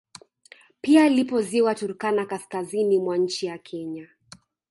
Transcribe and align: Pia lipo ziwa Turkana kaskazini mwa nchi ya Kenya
Pia 0.81 1.09
lipo 1.09 1.41
ziwa 1.41 1.75
Turkana 1.75 2.25
kaskazini 2.25 2.99
mwa 2.99 3.17
nchi 3.17 3.45
ya 3.45 3.57
Kenya 3.57 4.07